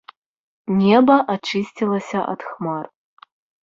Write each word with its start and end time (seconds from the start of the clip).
Неба 0.79 1.19
ачысцілася 1.35 2.19
ад 2.35 2.41
хмар. 2.51 2.85